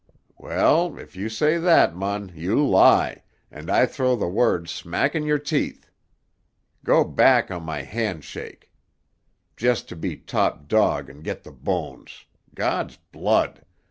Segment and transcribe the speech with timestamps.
[0.39, 5.25] Well, if you say that, mon, you lie, and I throw the word smack in
[5.25, 5.91] your teeth.
[6.83, 8.71] Go back on my hand shake,
[9.55, 12.25] just to be top dog and get the bones!
[12.55, 13.63] God's blood!